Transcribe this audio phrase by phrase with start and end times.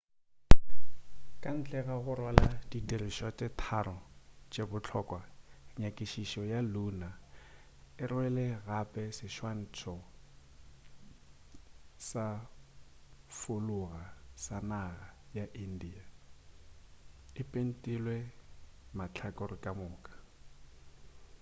[1.41, 3.97] ka ntle ga go rwala di dirišwa tše tharo
[4.51, 5.21] tše bohlokwa
[5.79, 7.15] nyakišišo ya lunar
[8.01, 9.95] e rwele gape seswantšho
[12.07, 12.25] sa
[13.37, 14.03] folaga
[14.49, 16.03] ya naga ya india
[17.41, 18.17] e pentilwe
[18.97, 20.13] mahlakore ka moka